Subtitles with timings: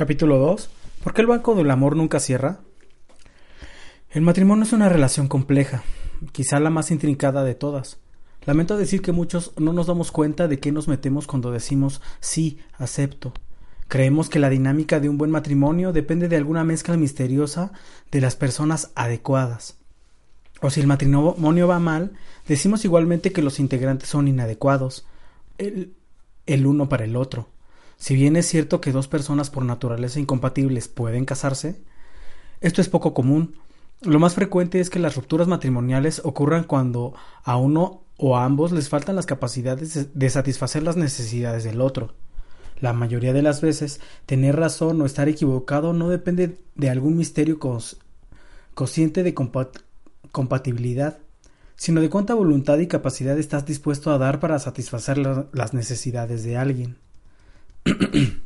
[0.00, 0.70] Capítulo 2.
[1.04, 2.60] ¿Por qué el banco del amor nunca cierra?
[4.08, 5.82] El matrimonio es una relación compleja,
[6.32, 7.98] quizá la más intrincada de todas.
[8.46, 12.60] Lamento decir que muchos no nos damos cuenta de qué nos metemos cuando decimos sí,
[12.78, 13.34] acepto.
[13.88, 17.70] Creemos que la dinámica de un buen matrimonio depende de alguna mezcla misteriosa
[18.10, 19.76] de las personas adecuadas.
[20.62, 22.12] O si el matrimonio va mal,
[22.48, 25.06] decimos igualmente que los integrantes son inadecuados,
[25.58, 25.92] el,
[26.46, 27.48] el uno para el otro.
[28.00, 31.82] Si bien es cierto que dos personas por naturaleza incompatibles pueden casarse,
[32.62, 33.56] esto es poco común.
[34.00, 37.12] Lo más frecuente es que las rupturas matrimoniales ocurran cuando
[37.44, 42.14] a uno o a ambos les faltan las capacidades de satisfacer las necesidades del otro.
[42.80, 47.58] La mayoría de las veces, tener razón o estar equivocado no depende de algún misterio
[48.72, 49.34] consciente de
[50.32, 51.18] compatibilidad,
[51.76, 56.56] sino de cuánta voluntad y capacidad estás dispuesto a dar para satisfacer las necesidades de
[56.56, 56.96] alguien.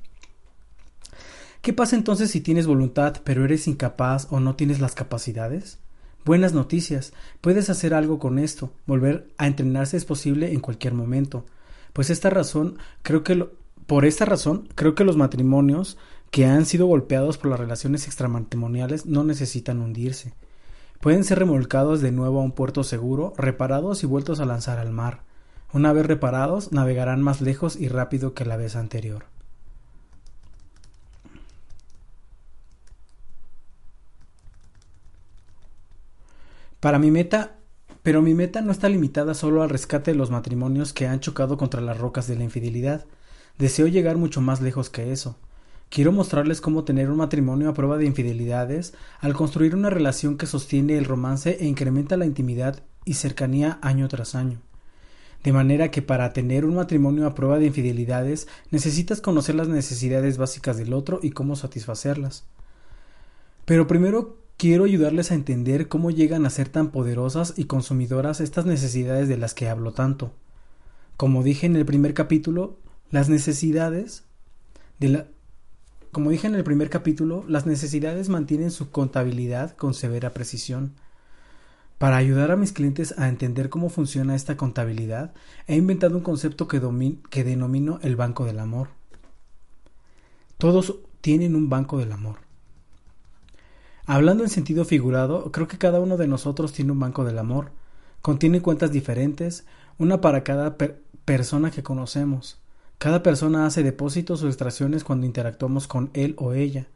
[1.62, 5.78] ¿Qué pasa entonces si tienes voluntad pero eres incapaz o no tienes las capacidades?
[6.24, 11.46] Buenas noticias, puedes hacer algo con esto, volver a entrenarse es posible en cualquier momento.
[11.92, 13.48] Pues esta razón, creo que
[13.86, 15.98] por esta razón, creo que los matrimonios
[16.30, 20.34] que han sido golpeados por las relaciones extramatrimoniales no necesitan hundirse.
[21.00, 24.90] Pueden ser remolcados de nuevo a un puerto seguro, reparados y vueltos a lanzar al
[24.90, 25.22] mar.
[25.72, 29.33] Una vez reparados, navegarán más lejos y rápido que la vez anterior.
[36.84, 37.56] Para mi meta,
[38.02, 41.56] pero mi meta no está limitada solo al rescate de los matrimonios que han chocado
[41.56, 43.06] contra las rocas de la infidelidad.
[43.56, 45.38] Deseo llegar mucho más lejos que eso.
[45.88, 50.44] Quiero mostrarles cómo tener un matrimonio a prueba de infidelidades al construir una relación que
[50.44, 54.60] sostiene el romance e incrementa la intimidad y cercanía año tras año.
[55.42, 60.36] De manera que para tener un matrimonio a prueba de infidelidades necesitas conocer las necesidades
[60.36, 62.44] básicas del otro y cómo satisfacerlas.
[63.64, 68.66] Pero primero quiero ayudarles a entender cómo llegan a ser tan poderosas y consumidoras estas
[68.66, 70.32] necesidades de las que hablo tanto.
[71.16, 72.78] Como dije en el primer capítulo,
[73.10, 74.24] las necesidades
[74.98, 75.26] de la
[76.14, 80.92] como dije en el primer capítulo, las necesidades mantienen su contabilidad con severa precisión.
[81.98, 85.34] Para ayudar a mis clientes a entender cómo funciona esta contabilidad,
[85.66, 86.80] he inventado un concepto que,
[87.30, 88.90] que denomino el banco del amor.
[90.56, 92.43] Todos tienen un banco del amor.
[94.06, 97.70] Hablando en sentido figurado, creo que cada uno de nosotros tiene un banco del amor.
[98.20, 99.64] Contiene cuentas diferentes,
[99.98, 100.76] una para cada
[101.24, 102.58] persona que conocemos.
[102.98, 106.86] Cada persona hace depósitos o extracciones cuando interactuamos con él o ella.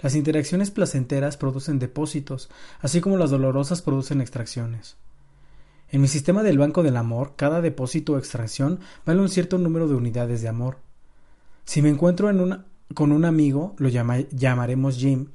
[0.00, 4.96] Las interacciones placenteras producen depósitos, así como las dolorosas producen extracciones.
[5.90, 9.88] En mi sistema del banco del amor, cada depósito o extracción vale un cierto número
[9.88, 10.78] de unidades de amor.
[11.64, 12.64] Si me encuentro en
[12.94, 15.28] con un amigo, lo llamaremos Jim,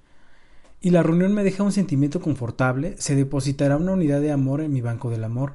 [0.83, 4.73] y la reunión me deja un sentimiento confortable, se depositará una unidad de amor en
[4.73, 5.53] mi banco del amor.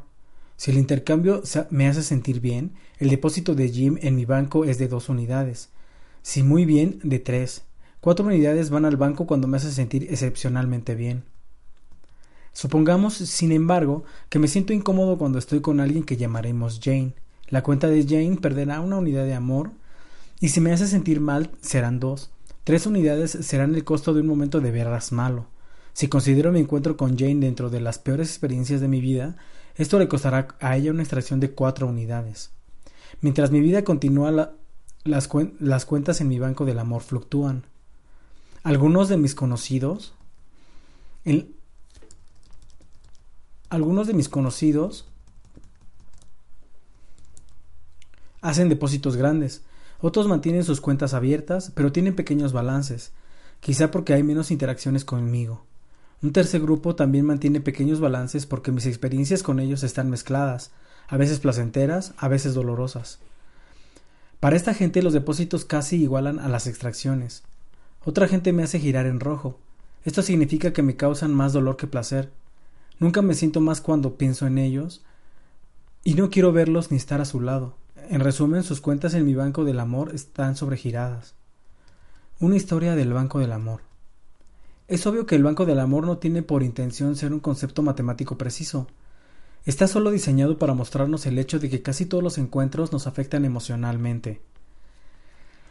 [0.56, 4.78] Si el intercambio me hace sentir bien, el depósito de Jim en mi banco es
[4.78, 5.68] de dos unidades.
[6.22, 7.64] Si muy bien, de tres.
[8.00, 11.24] Cuatro unidades van al banco cuando me hace sentir excepcionalmente bien.
[12.54, 17.12] Supongamos, sin embargo, que me siento incómodo cuando estoy con alguien que llamaremos Jane.
[17.48, 19.72] La cuenta de Jane perderá una unidad de amor
[20.40, 22.30] y si me hace sentir mal serán dos.
[22.68, 25.46] Tres unidades serán el costo de un momento de veras malo.
[25.94, 29.38] Si considero mi encuentro con Jane dentro de las peores experiencias de mi vida,
[29.76, 32.50] esto le costará a ella una extracción de cuatro unidades.
[33.22, 34.52] Mientras mi vida continúa,
[35.04, 37.64] las, cuentas en mi banco del amor fluctúan.
[38.64, 40.12] Algunos de mis conocidos,
[43.70, 45.08] algunos de mis conocidos
[48.42, 49.62] hacen depósitos grandes,
[50.00, 53.12] otros mantienen sus cuentas abiertas, pero tienen pequeños balances,
[53.60, 55.64] quizá porque hay menos interacciones conmigo.
[56.22, 60.72] Un tercer grupo también mantiene pequeños balances porque mis experiencias con ellos están mezcladas,
[61.08, 63.20] a veces placenteras, a veces dolorosas.
[64.40, 67.42] Para esta gente los depósitos casi igualan a las extracciones.
[68.04, 69.58] Otra gente me hace girar en rojo.
[70.04, 72.30] Esto significa que me causan más dolor que placer.
[73.00, 75.04] Nunca me siento más cuando pienso en ellos
[76.04, 77.77] y no quiero verlos ni estar a su lado.
[78.10, 81.34] En resumen, sus cuentas en mi banco del amor están sobregiradas.
[82.40, 83.82] Una historia del banco del amor.
[84.86, 88.38] Es obvio que el banco del amor no tiene por intención ser un concepto matemático
[88.38, 88.86] preciso.
[89.66, 93.44] Está solo diseñado para mostrarnos el hecho de que casi todos los encuentros nos afectan
[93.44, 94.40] emocionalmente.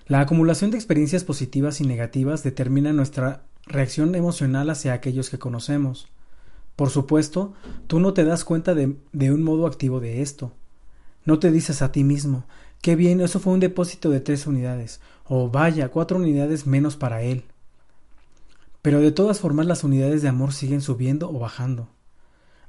[0.06, 6.08] La acumulación de experiencias positivas y negativas determina nuestra reacción emocional hacia aquellos que conocemos.
[6.76, 7.56] Por supuesto,
[7.88, 8.96] tú no te das cuenta de,
[9.32, 10.54] un modo activo de esto.
[11.28, 12.46] No te dices a ti mismo
[12.82, 15.02] Qué bien, eso fue un depósito de tres unidades.
[15.26, 17.44] Oh, vaya, cuatro unidades menos para él.
[18.82, 21.90] Pero de todas formas las unidades de amor siguen subiendo o bajando.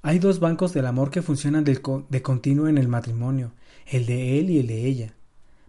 [0.03, 3.53] Hay dos bancos del amor que funcionan de, de continuo en el matrimonio,
[3.87, 5.15] el de él y el de ella.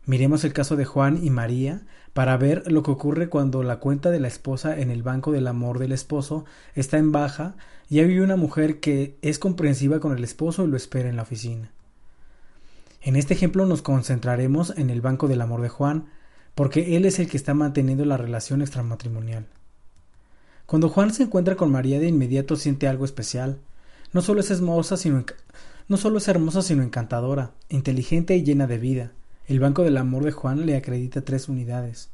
[0.05, 4.09] Miremos el caso de Juan y María para ver lo que ocurre cuando la cuenta
[4.09, 7.55] de la esposa en el banco del amor del esposo está en baja
[7.87, 11.21] y hay una mujer que es comprensiva con el esposo y lo espera en la
[11.23, 11.71] oficina.
[13.01, 16.09] En este ejemplo nos concentraremos en el banco del amor de Juan,
[16.55, 19.47] porque él es el que está manteniendo la relación extramatrimonial.
[20.65, 23.59] Cuando Juan se encuentra con María de inmediato siente algo especial.
[24.13, 25.23] No solo es hermosa, sino
[25.87, 29.11] no solo es hermosa, sino encantadora, inteligente y llena de vida.
[29.47, 32.11] El Banco del Amor de Juan le acredita tres unidades.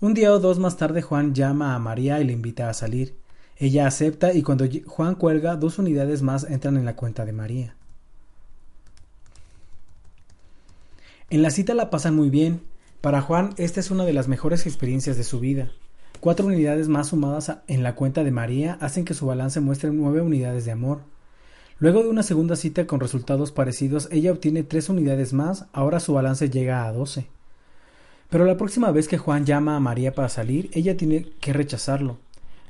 [0.00, 3.16] Un día o dos más tarde Juan llama a María y le invita a salir.
[3.56, 7.76] Ella acepta y cuando Juan cuelga dos unidades más entran en la cuenta de María.
[11.28, 12.60] En la cita la pasan muy bien.
[13.00, 15.72] Para Juan esta es una de las mejores experiencias de su vida.
[16.20, 20.20] Cuatro unidades más sumadas en la cuenta de María hacen que su balance muestre nueve
[20.20, 21.00] unidades de amor.
[21.80, 26.14] Luego de una segunda cita con resultados parecidos, ella obtiene tres unidades más, ahora su
[26.14, 27.26] balance llega a doce.
[28.30, 32.18] Pero la próxima vez que Juan llama a María para salir, ella tiene que rechazarlo.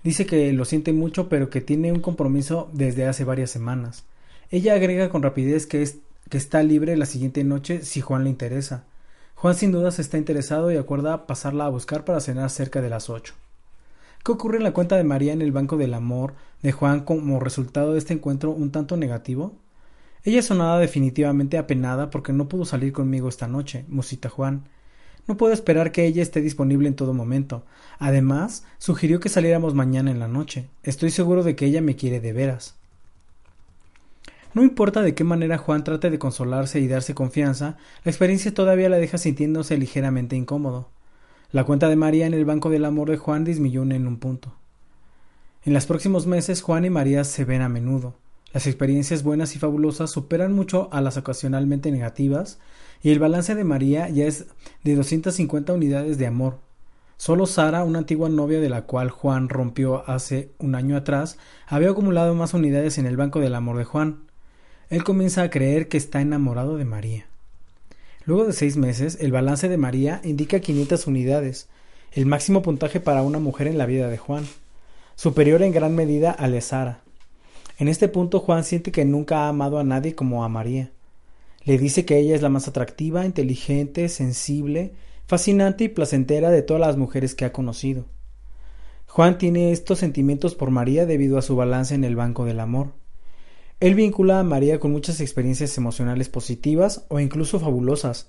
[0.02, 4.04] Dice que lo siente mucho, pero que tiene un compromiso desde hace varias semanas.
[4.50, 8.30] Ella agrega con rapidez que es que está libre la siguiente noche si Juan le
[8.30, 8.84] interesa.
[9.34, 13.10] Juan sin dudas está interesado y acuerda pasarla a buscar para cenar cerca de las
[13.10, 13.34] ocho.
[14.24, 17.38] ¿Qué ocurre en la cuenta de María en el Banco del Amor de Juan como
[17.38, 19.54] resultado de este encuentro un tanto negativo?
[20.24, 24.68] Ella sonaba definitivamente apenada porque no pudo salir conmigo esta noche, musita Juan.
[25.28, 27.64] No puedo esperar que ella esté disponible en todo momento.
[27.98, 30.68] Además, sugirió que saliéramos mañana en la noche.
[30.82, 32.75] Estoy seguro de que ella me quiere de veras.
[34.56, 38.88] No importa de qué manera Juan trate de consolarse y darse confianza, la experiencia todavía
[38.88, 40.88] la deja sintiéndose ligeramente incómodo.
[41.52, 44.54] La cuenta de María en el banco del amor de Juan disminuyó en un punto.
[45.66, 48.14] En los próximos meses Juan y María se ven a menudo.
[48.54, 52.58] Las experiencias buenas y fabulosas superan mucho a las ocasionalmente negativas,
[53.02, 54.46] y el balance de María ya es
[54.84, 56.60] de 250 unidades de amor.
[57.18, 61.36] Solo Sara, una antigua novia de la cual Juan rompió hace un año atrás,
[61.66, 64.25] había acumulado más unidades en el banco del amor de Juan.
[64.88, 67.26] Él comienza a creer que está enamorado de María.
[68.24, 71.68] Luego de seis meses, el balance de María indica 500 unidades,
[72.12, 74.46] el máximo puntaje para una mujer en la vida de Juan,
[75.16, 77.00] superior en gran medida al de Sara.
[77.78, 80.92] En este punto Juan siente que nunca ha amado a nadie como a María.
[81.64, 84.92] Le dice que ella es la más atractiva, inteligente, sensible,
[85.26, 88.04] fascinante y placentera de todas las mujeres que ha conocido.
[89.08, 92.92] Juan tiene estos sentimientos por María debido a su balance en el banco del amor.
[93.80, 98.28] Él vincula a María con muchas experiencias emocionales positivas o incluso fabulosas,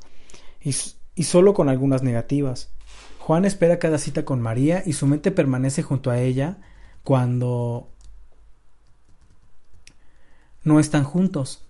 [0.61, 0.75] y,
[1.15, 2.69] y solo con algunas negativas.
[3.19, 6.57] Juan espera cada cita con María y su mente permanece junto a ella
[7.03, 7.89] cuando
[10.63, 11.63] no están juntos.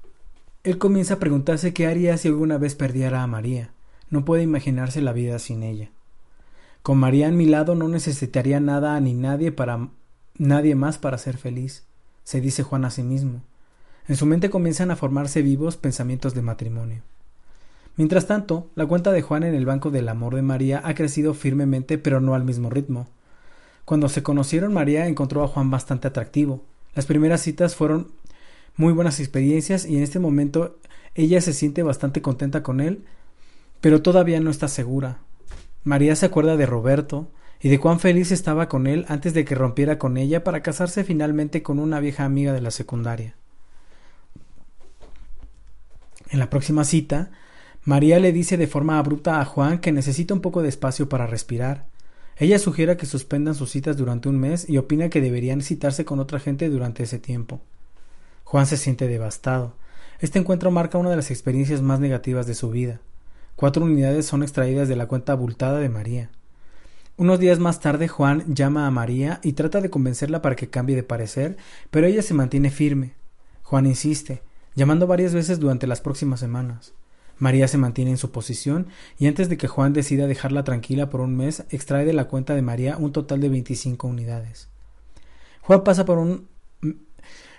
[0.63, 3.71] Él comienza a preguntarse qué haría si alguna vez perdiera a María.
[4.09, 5.91] No puede imaginarse la vida sin ella.
[6.81, 9.89] Con María en mi lado no necesitaría nada ni nadie para
[10.37, 11.85] nadie más para ser feliz,
[12.23, 13.41] se dice Juan a sí mismo.
[14.07, 17.01] En su mente comienzan a formarse vivos pensamientos de matrimonio.
[17.97, 21.33] Mientras tanto, la cuenta de Juan en el Banco del Amor de María ha crecido
[21.33, 23.07] firmemente, pero no al mismo ritmo.
[23.85, 26.63] Cuando se conocieron, María encontró a Juan bastante atractivo.
[26.93, 28.11] Las primeras citas fueron
[28.75, 30.77] muy buenas experiencias y en este momento
[31.15, 33.03] ella se siente bastante contenta con él,
[33.81, 35.19] pero todavía no está segura.
[35.83, 39.55] María se acuerda de Roberto y de cuán feliz estaba con él antes de que
[39.55, 43.35] rompiera con ella para casarse finalmente con una vieja amiga de la secundaria.
[46.29, 47.31] En la próxima cita,
[47.83, 51.27] María le dice de forma abrupta a Juan que necesita un poco de espacio para
[51.27, 51.85] respirar.
[52.35, 56.19] Ella sugiere que suspendan sus citas durante un mes y opina que deberían citarse con
[56.19, 57.61] otra gente durante ese tiempo.
[58.43, 59.73] Juan se siente devastado.
[60.19, 62.99] Este encuentro marca una de las experiencias más negativas de su vida.
[63.55, 66.29] Cuatro unidades son extraídas de la cuenta abultada de María.
[67.17, 70.95] Unos días más tarde Juan llama a María y trata de convencerla para que cambie
[70.95, 71.57] de parecer,
[71.89, 73.13] pero ella se mantiene firme.
[73.63, 74.43] Juan insiste,
[74.77, 76.93] llamando varias veces durante las próximas semanas.
[77.39, 81.19] María se mantiene en su posición y antes de que Juan decida dejarla tranquila por
[81.19, 84.69] un mes, extrae de la cuenta de María un total de 25 unidades.
[85.61, 86.47] Juan pasa por un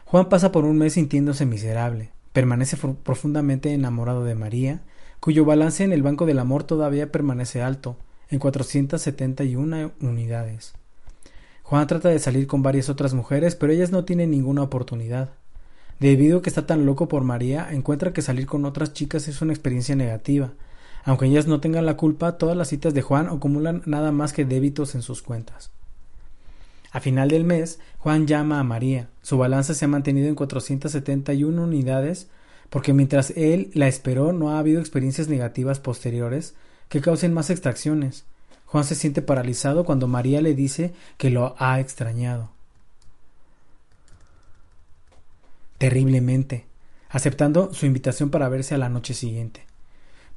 [0.04, 2.12] Juan pasa por un mes sintiéndose miserable.
[2.32, 4.82] Permanece profundamente enamorado de María,
[5.18, 7.96] cuyo balance en el banco del amor todavía permanece alto,
[8.30, 10.72] en 471 unidades.
[11.64, 15.30] Juan trata de salir con varias otras mujeres, pero ellas no tienen ninguna oportunidad.
[16.00, 19.42] Debido a que está tan loco por María, encuentra que salir con otras chicas es
[19.42, 20.52] una experiencia negativa.
[21.04, 24.44] Aunque ellas no tengan la culpa, todas las citas de Juan acumulan nada más que
[24.44, 25.70] débitos en sus cuentas.
[26.90, 29.08] A final del mes, Juan llama a María.
[29.22, 32.28] Su balanza se ha mantenido en 471 unidades
[32.70, 36.54] porque mientras él la esperó no ha habido experiencias negativas posteriores
[36.88, 38.24] que causen más extracciones.
[38.66, 42.50] Juan se siente paralizado cuando María le dice que lo ha extrañado.
[45.78, 46.66] Terriblemente,
[47.08, 49.62] aceptando su invitación para verse a la noche siguiente.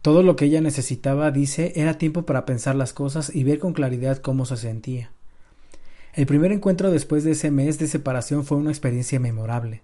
[0.01, 3.73] Todo lo que ella necesitaba, dice, era tiempo para pensar las cosas y ver con
[3.73, 5.11] claridad cómo se sentía.
[6.13, 9.81] El primer encuentro después de ese mes de separación fue una experiencia memorable.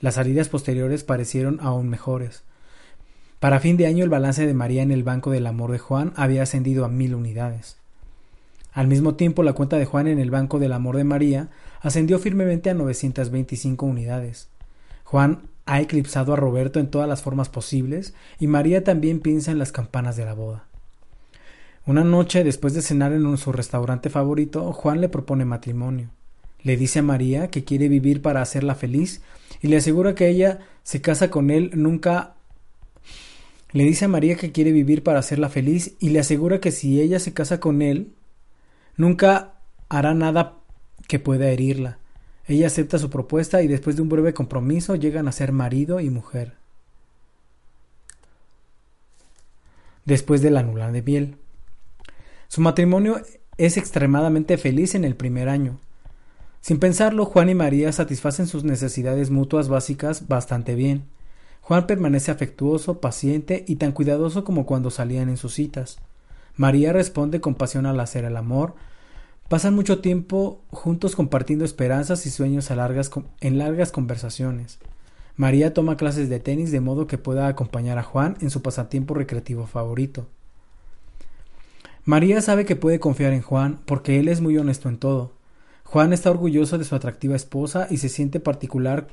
[0.00, 2.42] Las salidas posteriores parecieron aún mejores.
[3.40, 6.12] Para fin de año el balance de María en el Banco del Amor de Juan
[6.16, 7.76] había ascendido a mil unidades.
[8.72, 11.48] Al mismo tiempo la cuenta de Juan en el Banco del Amor de María
[11.80, 14.48] ascendió firmemente a 925 unidades.
[15.14, 19.60] Juan ha eclipsado a Roberto en todas las formas posibles y María también piensa en
[19.60, 20.64] las campanas de la boda.
[21.86, 26.08] Una noche, después de cenar en su restaurante favorito, Juan le propone matrimonio.
[26.64, 29.22] Le dice a María que quiere vivir para hacerla feliz
[29.62, 32.34] y le asegura que ella se casa con él nunca
[33.70, 37.00] le dice a María que quiere vivir para hacerla feliz y le asegura que si
[37.00, 38.08] ella se casa con él
[38.96, 39.52] nunca
[39.88, 40.54] hará nada
[41.06, 41.98] que pueda herirla.
[42.46, 46.10] Ella acepta su propuesta y después de un breve compromiso llegan a ser marido y
[46.10, 46.54] mujer.
[50.04, 51.36] Después de la nula de miel.
[52.48, 53.22] Su matrimonio
[53.56, 55.78] es extremadamente feliz en el primer año.
[56.60, 61.04] Sin pensarlo, Juan y María satisfacen sus necesidades mutuas básicas bastante bien.
[61.60, 65.98] Juan permanece afectuoso, paciente y tan cuidadoso como cuando salían en sus citas.
[66.56, 68.74] María responde con pasión al hacer el amor,
[69.48, 73.10] Pasan mucho tiempo juntos compartiendo esperanzas y sueños largas,
[73.40, 74.78] en largas conversaciones.
[75.36, 79.14] María toma clases de tenis de modo que pueda acompañar a Juan en su pasatiempo
[79.14, 80.26] recreativo favorito.
[82.04, 85.32] María sabe que puede confiar en Juan porque él es muy honesto en todo.
[85.84, 89.08] Juan está orgulloso de su atractiva esposa y se siente particular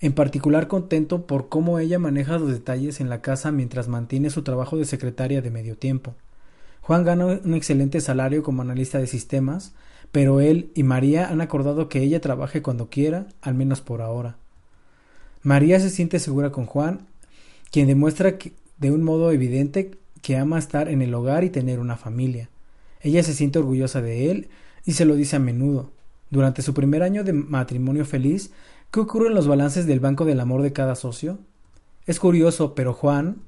[0.00, 4.42] en particular contento por cómo ella maneja los detalles en la casa mientras mantiene su
[4.42, 6.14] trabajo de secretaria de medio tiempo.
[6.84, 9.72] Juan gana un excelente salario como analista de sistemas,
[10.12, 14.36] pero él y María han acordado que ella trabaje cuando quiera, al menos por ahora.
[15.42, 17.06] María se siente segura con Juan,
[17.70, 18.36] quien demuestra
[18.76, 22.50] de un modo evidente que ama estar en el hogar y tener una familia.
[23.00, 24.48] Ella se siente orgullosa de él
[24.84, 25.90] y se lo dice a menudo.
[26.28, 28.52] Durante su primer año de matrimonio feliz,
[28.90, 31.38] ¿qué ocurre en los balances del Banco del Amor de cada socio?
[32.04, 33.38] Es curioso, pero Juan,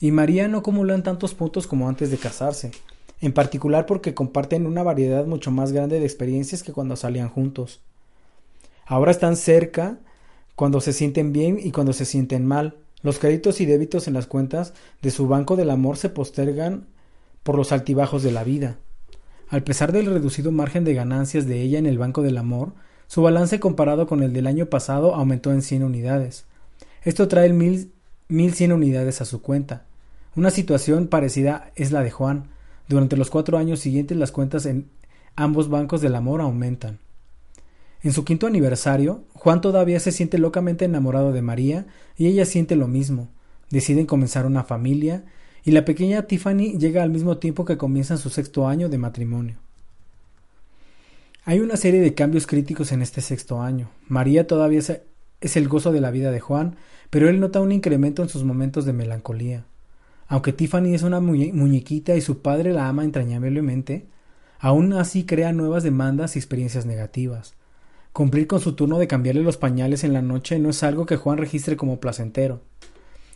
[0.00, 2.72] y María no acumulan tantos puntos como antes de casarse,
[3.20, 7.80] en particular porque comparten una variedad mucho más grande de experiencias que cuando salían juntos.
[8.84, 9.98] Ahora están cerca
[10.54, 12.76] cuando se sienten bien y cuando se sienten mal.
[13.02, 16.86] Los créditos y débitos en las cuentas de su banco del amor se postergan
[17.42, 18.78] por los altibajos de la vida.
[19.48, 22.72] Al pesar del reducido margen de ganancias de ella en el banco del amor,
[23.06, 26.44] su balance comparado con el del año pasado aumentó en 100 unidades.
[27.04, 27.92] Esto trae mil
[28.28, 29.85] 1.100 unidades a su cuenta.
[30.36, 32.50] Una situación parecida es la de Juan.
[32.88, 34.88] Durante los cuatro años siguientes las cuentas en
[35.34, 36.98] ambos bancos del amor aumentan.
[38.02, 42.76] En su quinto aniversario, Juan todavía se siente locamente enamorado de María y ella siente
[42.76, 43.28] lo mismo.
[43.70, 45.24] Deciden comenzar una familia
[45.64, 49.56] y la pequeña Tiffany llega al mismo tiempo que comienzan su sexto año de matrimonio.
[51.44, 53.88] Hay una serie de cambios críticos en este sexto año.
[54.06, 54.80] María todavía
[55.40, 56.76] es el gozo de la vida de Juan
[57.10, 59.64] pero él nota un incremento en sus momentos de melancolía.
[60.28, 64.06] Aunque Tiffany es una muñequita y su padre la ama entrañablemente,
[64.58, 67.54] aún así crea nuevas demandas y experiencias negativas.
[68.12, 71.16] Cumplir con su turno de cambiarle los pañales en la noche no es algo que
[71.16, 72.62] Juan registre como placentero.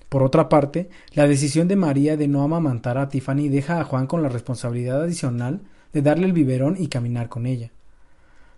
[0.08, 4.06] Por otra parte, la decisión de María de no amamantar a Tiffany deja a Juan
[4.06, 5.60] con la responsabilidad adicional
[5.92, 7.70] de darle el biberón y caminar con ella.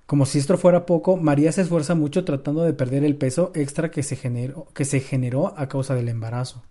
[0.06, 3.90] Como si esto fuera poco, María se esfuerza mucho tratando de perder el peso extra
[3.90, 6.62] que se generó, que se generó a causa del embarazo.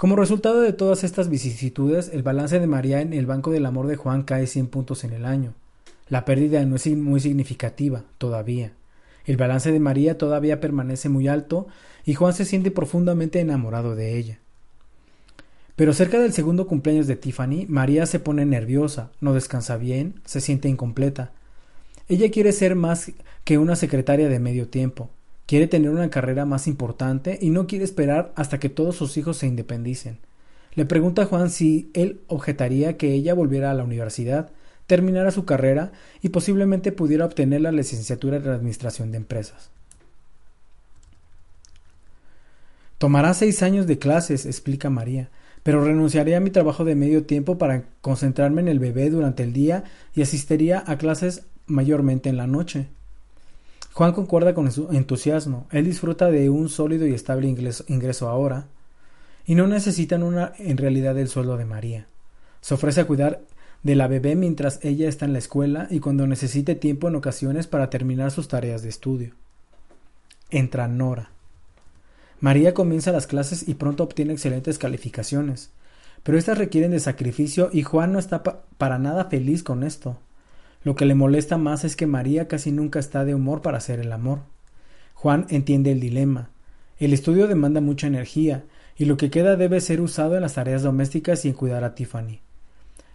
[0.00, 3.86] Como resultado de todas estas vicisitudes, el balance de María en el Banco del Amor
[3.86, 5.52] de Juan cae 100 puntos en el año.
[6.08, 8.72] La pérdida no es muy significativa, todavía.
[9.26, 11.66] El balance de María todavía permanece muy alto
[12.06, 14.38] y Juan se siente profundamente enamorado de ella.
[15.76, 20.40] Pero cerca del segundo cumpleaños de Tiffany, María se pone nerviosa, no descansa bien, se
[20.40, 21.32] siente incompleta,
[22.08, 23.12] ella quiere ser más
[23.44, 25.10] que una secretaria de medio tiempo,
[25.50, 29.36] quiere tener una carrera más importante y no quiere esperar hasta que todos sus hijos
[29.38, 30.18] se independicen.
[30.76, 34.52] Le pregunta a Juan si él objetaría que ella volviera a la universidad,
[34.86, 35.90] terminara su carrera
[36.22, 39.70] y posiblemente pudiera obtener la licenciatura en Administración de Empresas.
[42.98, 45.30] Tomará seis años de clases, explica María,
[45.64, 49.52] pero renunciaré a mi trabajo de medio tiempo para concentrarme en el bebé durante el
[49.52, 49.82] día
[50.14, 52.86] y asistiría a clases mayormente en la noche.
[53.92, 55.66] Juan concuerda con su entusiasmo.
[55.70, 57.48] Él disfruta de un sólido y estable
[57.88, 58.66] ingreso ahora
[59.46, 62.06] y no necesitan una, en realidad el sueldo de María.
[62.60, 63.40] Se ofrece a cuidar
[63.82, 67.66] de la bebé mientras ella está en la escuela y cuando necesite tiempo en ocasiones
[67.66, 69.34] para terminar sus tareas de estudio.
[70.50, 71.30] Entra Nora.
[72.40, 75.70] María comienza las clases y pronto obtiene excelentes calificaciones,
[76.22, 78.42] pero estas requieren de sacrificio y Juan no está
[78.78, 80.18] para nada feliz con esto.
[80.82, 84.00] Lo que le molesta más es que María casi nunca está de humor para hacer
[84.00, 84.40] el amor.
[85.14, 86.50] Juan entiende el dilema.
[86.98, 88.64] El estudio demanda mucha energía,
[88.96, 91.94] y lo que queda debe ser usado en las tareas domésticas y en cuidar a
[91.94, 92.40] Tiffany.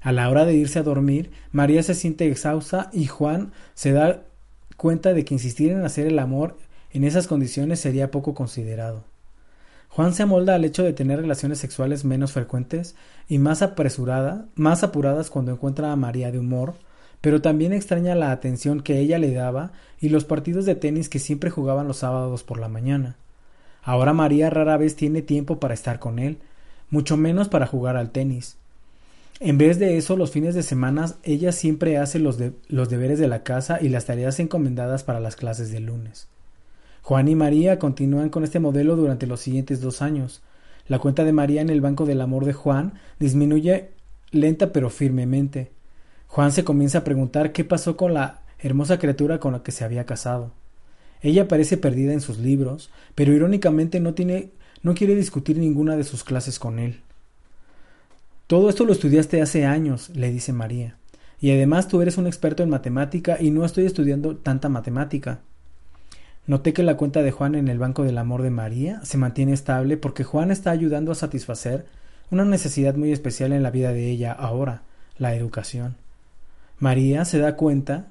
[0.01, 4.23] A la hora de irse a dormir, María se siente exhausta y Juan se da
[4.77, 6.57] cuenta de que insistir en hacer el amor
[6.91, 9.03] en esas condiciones sería poco considerado.
[9.89, 12.95] Juan se amolda al hecho de tener relaciones sexuales menos frecuentes
[13.27, 16.75] y más apresurada, más apuradas cuando encuentra a María de humor,
[17.21, 21.19] pero también extraña la atención que ella le daba y los partidos de tenis que
[21.19, 23.17] siempre jugaban los sábados por la mañana.
[23.81, 26.37] Ahora María rara vez tiene tiempo para estar con él,
[26.89, 28.57] mucho menos para jugar al tenis.
[29.39, 33.27] En vez de eso, los fines de semana ella siempre hace los, los deberes de
[33.27, 36.29] la casa y las tareas encomendadas para las clases del lunes.
[37.01, 40.41] Juan y María continúan con este modelo durante los siguientes dos años.
[40.87, 43.91] La cuenta de María en el Banco del Amor de Juan disminuye
[44.31, 45.71] lenta pero firmemente.
[46.35, 49.85] Juan se comienza a preguntar qué pasó con la hermosa criatura con la que se
[49.85, 50.51] había casado.
[51.21, 54.13] Ella parece perdida en sus libros, pero irónicamente no
[54.83, 56.99] no quiere discutir ninguna de sus clases con él.
[58.47, 60.97] Todo esto lo estudiaste hace años, le dice María.
[61.39, 65.39] Y además tú eres un experto en matemática y no estoy estudiando tanta matemática.
[66.47, 69.53] Noté que la cuenta de Juan en el Banco del Amor de María se mantiene
[69.53, 71.85] estable porque Juan está ayudando a satisfacer
[72.29, 74.81] una necesidad muy especial en la vida de ella ahora,
[75.17, 75.95] la educación.
[76.79, 78.07] María se da cuenta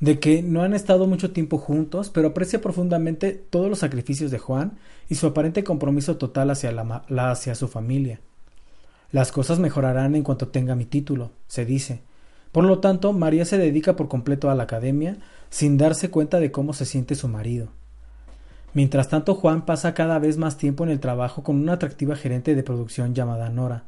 [0.00, 4.38] de que no han estado mucho tiempo juntos, pero aprecia profundamente todos los sacrificios de
[4.38, 8.20] Juan y su aparente compromiso total hacia, la, hacia su familia.
[9.10, 12.02] Las cosas mejorarán en cuanto tenga mi título, se dice,
[12.52, 15.18] por lo tanto, María se dedica por completo a la academia,
[15.50, 17.68] sin darse cuenta de cómo se siente su marido.
[18.74, 22.54] Mientras tanto, Juan pasa cada vez más tiempo en el trabajo con una atractiva gerente
[22.54, 23.84] de producción llamada Nora.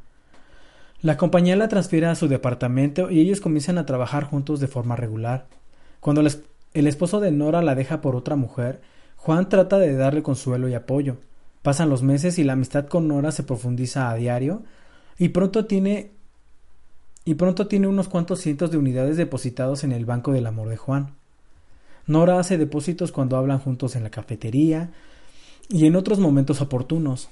[1.01, 4.95] La compañía la transfiere a su departamento y ellos comienzan a trabajar juntos de forma
[4.95, 5.47] regular.
[5.99, 8.81] Cuando el esposo de Nora la deja por otra mujer,
[9.17, 11.17] Juan trata de darle consuelo y apoyo.
[11.61, 14.63] Pasan los meses y la amistad con Nora se profundiza a diario
[15.17, 16.11] y pronto tiene
[17.23, 20.77] y pronto tiene unos cuantos cientos de unidades depositados en el Banco del Amor de
[20.77, 21.15] Juan.
[22.07, 24.91] Nora hace depósitos cuando hablan juntos en la cafetería
[25.69, 27.29] y en otros momentos oportunos.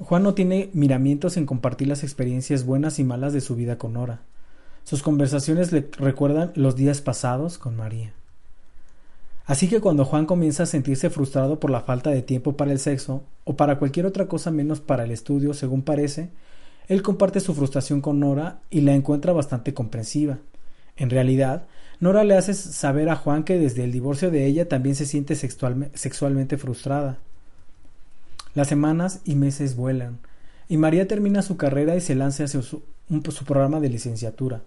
[0.00, 3.94] Juan no tiene miramientos en compartir las experiencias buenas y malas de su vida con
[3.94, 4.22] Nora.
[4.84, 8.12] Sus conversaciones le recuerdan los días pasados con María.
[9.44, 12.78] Así que cuando Juan comienza a sentirse frustrado por la falta de tiempo para el
[12.78, 16.30] sexo o para cualquier otra cosa menos para el estudio, según parece,
[16.88, 20.38] él comparte su frustración con Nora y la encuentra bastante comprensiva.
[20.96, 21.66] En realidad,
[22.02, 25.36] Nora le hace saber a Juan que desde el divorcio de ella también se siente
[25.36, 27.18] sexualmente frustrada.
[28.56, 30.18] Las semanas y meses vuelan,
[30.68, 34.62] y María termina su carrera y se lanza hacia su, su programa de licenciatura.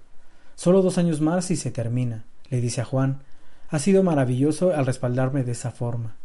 [0.56, 3.20] Solo dos años más y se termina, le dice a Juan.
[3.68, 6.16] Ha sido maravilloso al respaldarme de esa forma.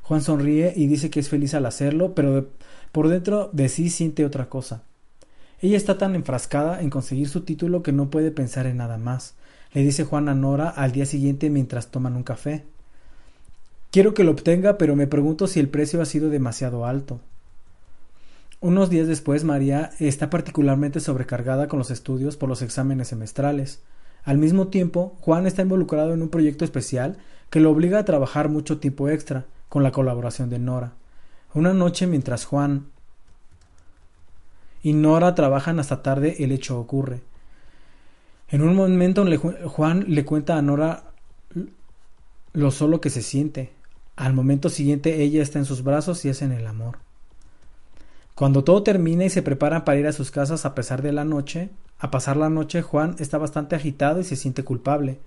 [0.00, 2.48] Juan sonríe y dice que es feliz al hacerlo, pero
[2.90, 4.80] por dentro de sí siente otra cosa.
[5.60, 9.34] Ella está tan enfrascada en conseguir su título que no puede pensar en nada más,
[9.74, 12.64] le dice Juan a Nora al día siguiente mientras toman un café.
[13.90, 17.20] Quiero que lo obtenga, pero me pregunto si el precio ha sido demasiado alto.
[18.60, 23.82] Unos días después, María está particularmente sobrecargada con los estudios por los exámenes semestrales.
[24.24, 27.18] Al mismo tiempo, Juan está involucrado en un proyecto especial
[27.50, 30.92] que lo obliga a trabajar mucho tiempo extra, con la colaboración de Nora.
[31.52, 32.86] Una noche, mientras Juan
[34.82, 37.20] y Nora trabajan hasta tarde, el hecho ocurre.
[38.54, 39.24] En un momento
[39.66, 41.10] Juan le cuenta a Nora
[42.52, 43.72] lo solo que se siente.
[44.14, 46.98] Al momento siguiente ella está en sus brazos y hacen el amor.
[48.36, 51.24] Cuando todo termina y se preparan para ir a sus casas a pesar de la
[51.24, 55.18] noche, a pasar la noche, Juan está bastante agitado y se siente culpable.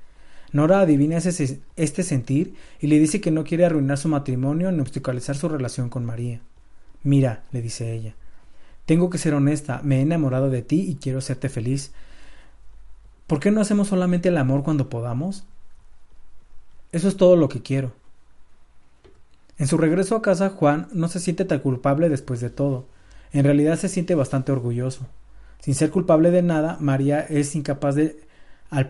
[0.54, 5.36] Nora adivina este sentir y le dice que no quiere arruinar su matrimonio ni obstaculizar
[5.36, 6.40] su relación con María.
[7.04, 8.16] Mira, le dice ella,
[8.86, 11.92] tengo que ser honesta, me he enamorado de ti y quiero hacerte feliz.
[13.28, 15.46] ¿Por qué no hacemos solamente el amor cuando podamos?
[16.92, 17.92] Eso es todo lo que quiero.
[19.58, 22.86] En su regreso a casa, Juan no se siente tan culpable después de todo.
[23.34, 25.06] En realidad se siente bastante orgulloso.
[25.60, 28.20] Sin ser culpable de nada, María es incapaz de
[28.70, 28.90] al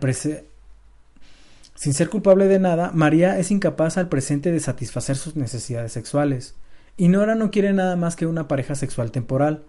[1.77, 6.55] sin ser culpable de nada, María es incapaz al presente de satisfacer sus necesidades sexuales.
[6.97, 9.63] Y Nora no quiere nada más que una pareja sexual temporal.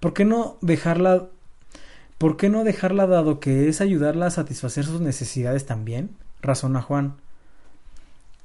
[0.00, 1.28] ¿Por qué no dejarla
[2.22, 6.10] ¿Por qué no dejarla dado que es ayudarla a satisfacer sus necesidades también?
[6.40, 7.16] razona Juan.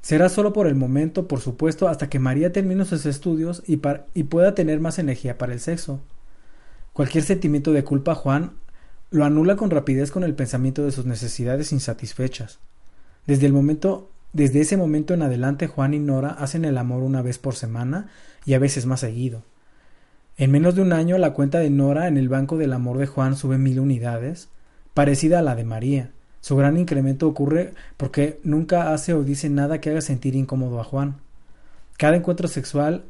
[0.01, 3.79] Será solo por el momento, por supuesto, hasta que María termine sus estudios y,
[4.15, 5.99] y pueda tener más energía para el sexo.
[6.91, 8.53] Cualquier sentimiento de culpa Juan
[9.11, 12.57] lo anula con rapidez con el pensamiento de sus necesidades insatisfechas.
[13.27, 17.21] Desde el momento desde ese momento en adelante Juan y Nora hacen el amor una
[17.21, 18.09] vez por semana
[18.43, 19.43] y a veces más seguido.
[20.37, 23.07] En menos de un año la cuenta de Nora en el banco del amor de
[23.07, 24.49] Juan sube mil unidades,
[24.93, 26.11] parecida a la de María.
[26.41, 30.83] Su gran incremento ocurre porque nunca hace o dice nada que haga sentir incómodo a
[30.83, 31.15] Juan.
[31.97, 33.05] Cada encuentro sexual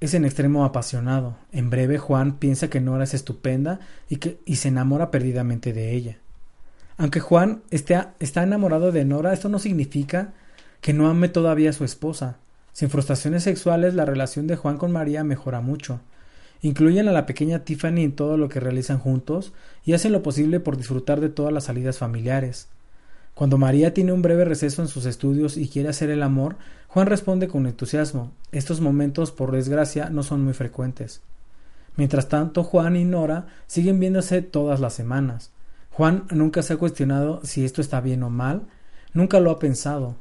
[0.00, 1.38] es en extremo apasionado.
[1.50, 3.80] En breve Juan piensa que Nora es estupenda
[4.10, 6.18] y, que, y se enamora perdidamente de ella.
[6.98, 10.34] Aunque Juan esté, está enamorado de Nora, esto no significa
[10.82, 12.36] que no ame todavía a su esposa.
[12.76, 16.00] Sin frustraciones sexuales, la relación de Juan con María mejora mucho.
[16.60, 19.54] Incluyen a la pequeña Tiffany en todo lo que realizan juntos
[19.86, 22.68] y hacen lo posible por disfrutar de todas las salidas familiares.
[23.32, 26.56] Cuando María tiene un breve receso en sus estudios y quiere hacer el amor,
[26.88, 28.32] Juan responde con entusiasmo.
[28.52, 31.22] Estos momentos, por desgracia, no son muy frecuentes.
[31.96, 35.50] Mientras tanto, Juan y Nora siguen viéndose todas las semanas.
[35.92, 38.66] Juan nunca se ha cuestionado si esto está bien o mal,
[39.14, 40.16] nunca lo ha pensado.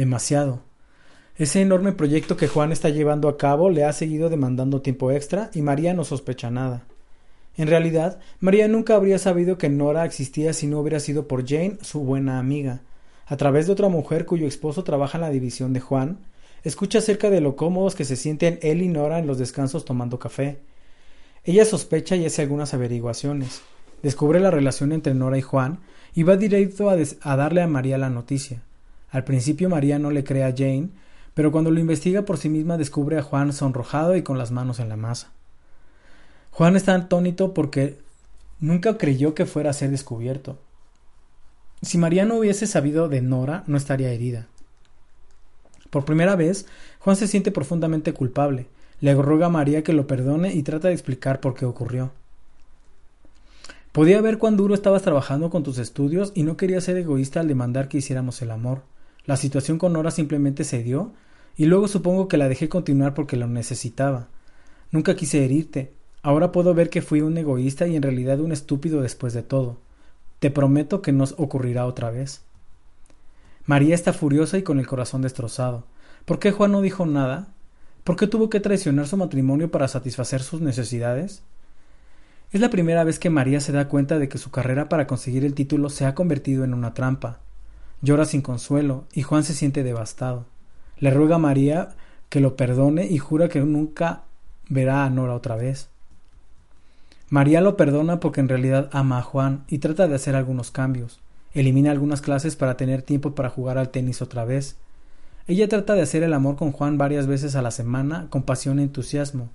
[0.00, 0.62] Demasiado.
[1.36, 5.50] Ese enorme proyecto que Juan está llevando a cabo le ha seguido demandando tiempo extra
[5.52, 6.84] y María no sospecha nada.
[7.58, 11.76] En realidad, María nunca habría sabido que Nora existía si no hubiera sido por Jane,
[11.82, 12.80] su buena amiga.
[13.26, 16.20] A través de otra mujer cuyo esposo trabaja en la división de Juan,
[16.64, 20.18] escucha acerca de lo cómodos que se sienten él y Nora en los descansos tomando
[20.18, 20.60] café.
[21.44, 23.60] Ella sospecha y hace algunas averiguaciones.
[24.02, 25.80] Descubre la relación entre Nora y Juan
[26.14, 28.62] y va directo a, darle a María la noticia.
[29.10, 30.90] Al principio María no le cree a Jane,
[31.34, 34.78] pero cuando lo investiga por sí misma descubre a Juan sonrojado y con las manos
[34.78, 35.32] en la masa.
[36.50, 37.98] Juan está atónito porque
[38.58, 40.58] nunca creyó que fuera a ser descubierto.
[41.82, 44.46] Si María no hubiese sabido de Nora, no estaría herida.
[45.88, 46.66] Por primera vez,
[46.98, 48.66] Juan se siente profundamente culpable,
[49.00, 52.12] le ruega a María que lo perdone y trata de explicar por qué ocurrió.
[53.92, 57.48] Podía ver cuán duro estabas trabajando con tus estudios y no quería ser egoísta al
[57.48, 58.82] demandar que hiciéramos el amor.
[59.30, 61.12] La situación con Nora simplemente se dio
[61.56, 64.26] y luego supongo que la dejé continuar porque lo necesitaba.
[64.90, 65.92] Nunca quise herirte.
[66.20, 69.78] Ahora puedo ver que fui un egoísta y en realidad un estúpido después de todo.
[70.40, 72.42] Te prometo que no ocurrirá otra vez.
[73.66, 75.84] María está furiosa y con el corazón destrozado.
[76.24, 77.54] ¿Por qué Juan no dijo nada?
[78.02, 81.44] ¿Por qué tuvo que traicionar su matrimonio para satisfacer sus necesidades?
[82.50, 85.44] Es la primera vez que María se da cuenta de que su carrera para conseguir
[85.44, 87.38] el título se ha convertido en una trampa.
[88.02, 90.46] Llora sin consuelo y Juan se siente devastado.
[90.98, 91.90] Le ruega a María
[92.28, 94.22] que lo perdone y jura que nunca
[94.68, 95.88] verá a Nora otra vez.
[97.28, 101.20] María lo perdona porque en realidad ama a Juan y trata de hacer algunos cambios.
[101.52, 104.76] Elimina algunas clases para tener tiempo para jugar al tenis otra vez.
[105.46, 108.78] Ella trata de hacer el amor con Juan varias veces a la semana con pasión
[108.78, 109.50] e entusiasmo.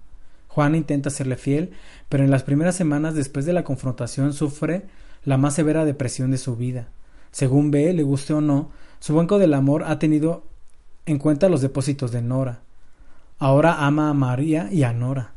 [0.47, 1.71] Juan intenta serle fiel,
[2.08, 4.84] pero en las primeras semanas después de la confrontación sufre
[5.23, 6.88] la más severa depresión de su vida.
[7.35, 8.71] Según ve, le guste o no,
[9.01, 10.45] su banco del amor ha tenido
[11.05, 12.61] en cuenta los depósitos de Nora.
[13.39, 15.33] Ahora ama a María y a Nora.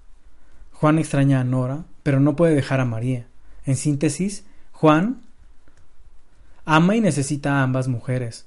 [0.71, 3.27] Juan extraña a Nora, pero no puede dejar a María.
[3.67, 5.23] En síntesis, Juan
[6.65, 8.47] ama y necesita a ambas mujeres.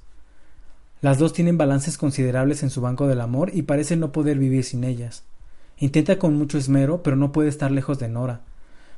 [1.02, 4.64] Las dos tienen balances considerables en su banco del amor y parecen no poder vivir
[4.64, 5.24] sin ellas.
[5.76, 8.40] Intenta con mucho esmero, pero no puede estar lejos de Nora.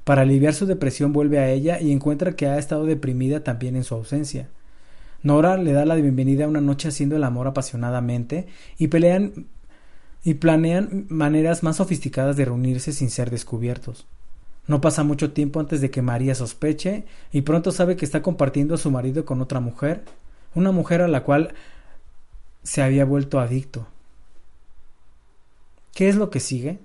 [0.05, 3.85] Para aliviar su depresión vuelve a ella y encuentra que ha estado deprimida también en
[3.85, 4.49] su ausencia.
[5.23, 9.47] Nora le da la bienvenida una noche haciendo el amor apasionadamente y pelean
[10.23, 14.07] y planean maneras más sofisticadas de reunirse sin ser descubiertos.
[14.67, 18.75] No pasa mucho tiempo antes de que María sospeche y pronto sabe que está compartiendo
[18.75, 20.05] a su marido con otra mujer,
[20.55, 21.55] una mujer a la cual
[22.63, 23.87] se había vuelto adicto.
[25.95, 26.79] ¿Qué es lo que sigue?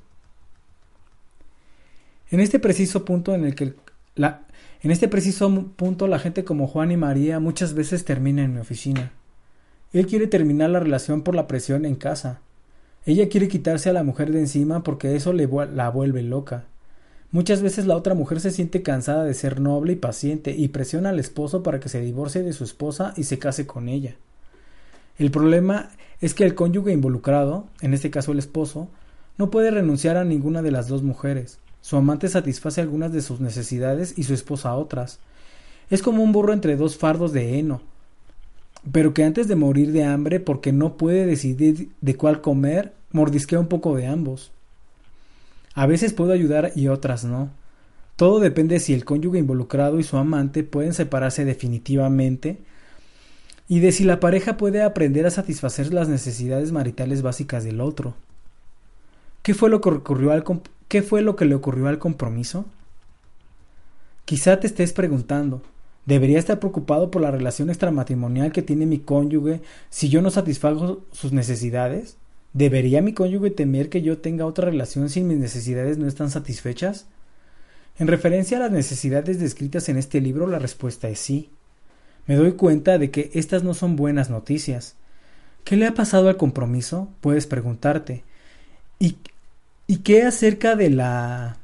[2.31, 3.73] En este preciso punto en el que
[4.15, 4.45] la,
[4.81, 8.59] en este preciso punto la gente como Juan y María muchas veces termina en mi
[8.59, 9.11] oficina.
[9.91, 12.41] Él quiere terminar la relación por la presión en casa.
[13.05, 16.65] Ella quiere quitarse a la mujer de encima porque eso le, la vuelve loca.
[17.31, 21.09] Muchas veces la otra mujer se siente cansada de ser noble y paciente y presiona
[21.09, 24.15] al esposo para que se divorcie de su esposa y se case con ella.
[25.17, 28.89] El problema es que el cónyuge involucrado, en este caso el esposo,
[29.37, 31.59] no puede renunciar a ninguna de las dos mujeres.
[31.81, 35.19] Su amante satisface algunas de sus necesidades y su esposa otras.
[35.89, 37.81] Es como un burro entre dos fardos de heno,
[38.91, 43.59] pero que antes de morir de hambre porque no puede decidir de cuál comer, mordisquea
[43.59, 44.51] un poco de ambos.
[45.73, 47.49] A veces puedo ayudar y otras no.
[48.15, 52.57] Todo depende si el cónyuge involucrado y su amante pueden separarse definitivamente
[53.69, 58.15] y de si la pareja puede aprender a satisfacer las necesidades maritales básicas del otro.
[59.41, 60.43] ¿Qué fue lo que, ocurrió al
[60.89, 62.65] ¿qué fue lo que le ocurrió al compromiso?
[64.25, 65.61] Quizá te estés preguntando,
[66.05, 71.05] ¿debería estar preocupado por la relación extramatrimonial que tiene mi cónyuge si yo no satisfago
[71.13, 72.17] sus necesidades?
[72.53, 77.05] ¿Debería mi cónyuge temer que yo tenga otra relación si mis necesidades no están satisfechas?
[77.99, 81.49] En referencia a las necesidades descritas en este libro, la respuesta es sí.
[82.25, 84.95] Me doy cuenta de que estas no son buenas noticias.
[85.63, 87.09] ¿Qué le ha pasado al compromiso?
[87.21, 88.23] Puedes preguntarte.
[88.99, 89.17] ¿Y,
[89.89, 91.57] y qué acerca de la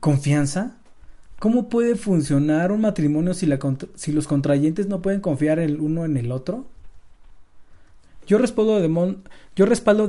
[0.00, 0.78] confianza?
[1.38, 6.32] ¿Cómo puede funcionar un matrimonio si, los contrayentes no pueden confiar el uno en el
[6.32, 6.64] otro?
[8.26, 8.88] Yo respaldo, de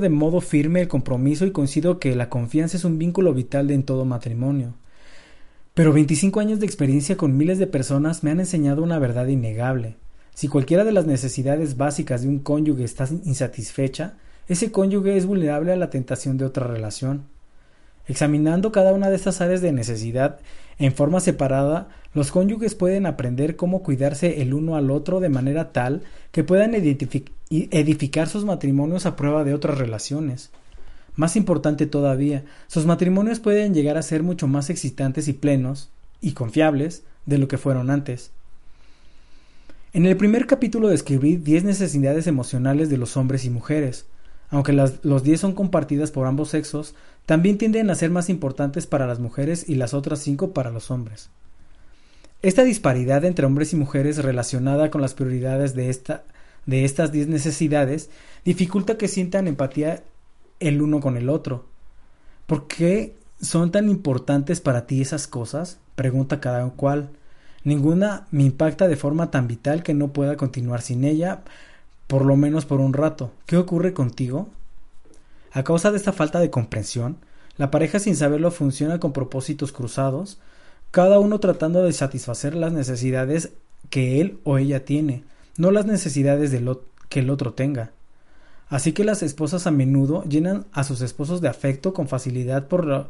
[0.00, 3.82] de modo firme el compromiso y coincido que la confianza es un vínculo vital en
[3.82, 4.72] todo matrimonio.
[5.74, 9.96] Pero 25 años de experiencia con miles de personas me han enseñado una verdad innegable.
[10.34, 14.14] Si cualquiera de las necesidades básicas de un cónyuge está insatisfecha,
[14.48, 17.24] ese cónyuge es vulnerable a la tentación de otra relación.
[18.06, 20.40] Examinando cada una de estas áreas de necesidad
[20.78, 25.72] en forma separada, los cónyuges pueden aprender cómo cuidarse el uno al otro de manera
[25.72, 30.50] tal que puedan edificar sus matrimonios a prueba de otras relaciones.
[31.16, 36.32] Más importante todavía, sus matrimonios pueden llegar a ser mucho más excitantes y plenos, y
[36.32, 38.32] confiables, de lo que fueron antes.
[39.92, 44.06] En el primer capítulo describí diez necesidades emocionales de los hombres y mujeres.
[44.54, 46.94] Aunque los diez son compartidas por ambos sexos,
[47.26, 50.92] también tienden a ser más importantes para las mujeres y las otras cinco para los
[50.92, 51.28] hombres.
[52.40, 56.22] Esta disparidad entre hombres y mujeres relacionada con las prioridades de, esta,
[56.66, 58.10] de estas diez necesidades
[58.44, 60.04] dificulta que sientan empatía
[60.60, 61.64] el uno con el otro.
[62.46, 65.78] ¿Por qué son tan importantes para ti esas cosas?
[65.96, 67.10] pregunta cada cual.
[67.64, 71.42] Ninguna me impacta de forma tan vital que no pueda continuar sin ella,
[72.06, 73.32] por lo menos por un rato.
[73.46, 74.48] ¿Qué ocurre contigo?
[75.52, 77.18] A causa de esta falta de comprensión,
[77.56, 80.38] la pareja sin saberlo funciona con propósitos cruzados,
[80.90, 83.52] cada uno tratando de satisfacer las necesidades
[83.90, 85.24] que él o ella tiene,
[85.56, 86.76] no las necesidades del
[87.08, 87.92] que el otro tenga.
[88.68, 93.08] Así que las esposas a menudo llenan a sus esposos de afecto con facilidad por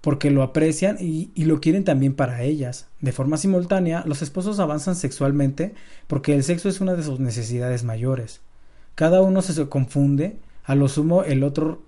[0.00, 2.86] porque lo aprecian y, lo quieren también para ellas.
[3.00, 5.74] De forma simultánea, los esposos avanzan sexualmente
[6.06, 8.40] porque el sexo es una de sus necesidades mayores.
[8.94, 11.82] Cada uno se confunde, a lo sumo el otro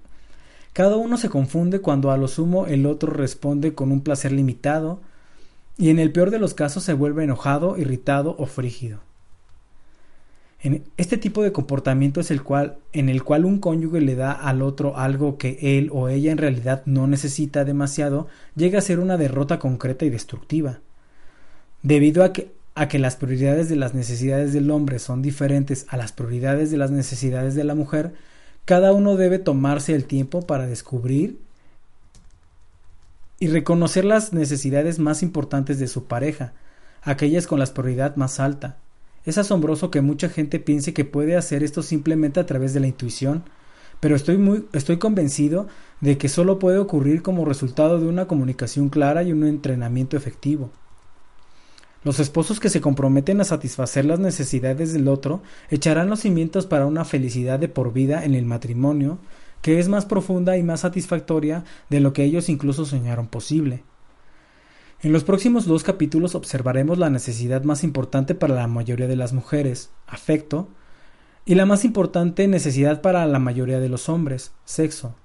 [0.72, 5.00] cada uno se confunde cuando a lo sumo el otro responde con un placer limitado
[5.76, 9.00] y en el peor de los casos se vuelve enojado, irritado o frígido.
[10.96, 14.62] Este tipo de comportamiento es el cual, en el cual un cónyuge le da al
[14.62, 19.16] otro algo que él o ella en realidad no necesita demasiado, llega a ser una
[19.16, 20.78] derrota concreta y destructiva.
[21.82, 25.96] Debido a que, a que las prioridades de las necesidades del hombre son diferentes a
[25.96, 28.12] las prioridades de las necesidades de la mujer,
[28.64, 31.40] cada uno debe tomarse el tiempo para descubrir
[33.40, 36.52] y reconocer las necesidades más importantes de su pareja,
[37.02, 38.76] aquellas con la prioridad más alta,
[39.24, 42.88] es asombroso que mucha gente piense que puede hacer esto simplemente a través de la
[42.88, 43.44] intuición,
[44.00, 45.68] pero estoy muy estoy convencido
[46.00, 50.70] de que solo puede ocurrir como resultado de una comunicación clara y un entrenamiento efectivo.
[52.04, 56.86] Los esposos que se comprometen a satisfacer las necesidades del otro echarán los cimientos para
[56.86, 59.18] una felicidad de por vida en el matrimonio,
[59.60, 63.84] que es más profunda y más satisfactoria de lo que ellos incluso soñaron posible.
[65.02, 69.32] En los próximos dos capítulos observaremos la necesidad más importante para la mayoría de las
[69.32, 70.68] mujeres, afecto,
[71.44, 75.16] y la más importante necesidad para la mayoría de los hombres, sexo.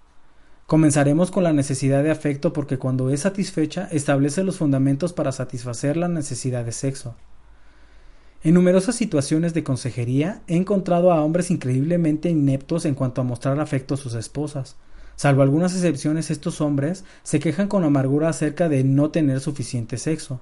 [0.65, 5.95] Comenzaremos con la necesidad de afecto porque cuando es satisfecha establece los fundamentos para satisfacer
[5.95, 7.13] la necesidad de sexo.
[8.43, 13.59] En numerosas situaciones de consejería he encontrado a hombres increíblemente ineptos en cuanto a mostrar
[13.59, 14.75] afecto a sus esposas,
[15.17, 20.41] Salvo algunas excepciones, estos hombres se quejan con amargura acerca de no tener suficiente sexo.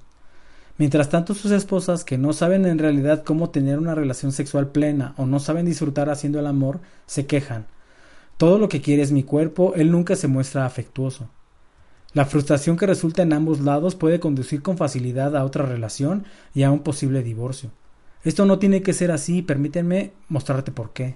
[0.77, 5.13] Mientras tanto, sus esposas, que no saben en realidad cómo tener una relación sexual plena
[5.15, 7.67] o no saben disfrutar haciendo el amor, se quejan.
[8.35, 11.29] Todo lo que quiere es mi cuerpo, él nunca se muestra afectuoso.
[12.11, 16.63] La frustración que resulta en ambos lados puede conducir con facilidad a otra relación y
[16.63, 17.71] a un posible divorcio.
[18.25, 21.15] Esto no tiene que ser así, permítanme mostrarte por qué.